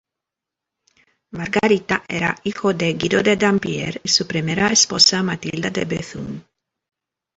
Margarita 1.29 2.03
era 2.07 2.35
hija 2.43 2.73
de 2.73 2.93
Guido 2.95 3.21
de 3.21 3.37
Dampierre 3.37 4.01
y 4.03 4.09
su 4.09 4.25
primera 4.25 4.69
esposa 4.71 5.21
Matilda 5.21 5.69
de 5.69 5.85
Bethune. 5.85 6.41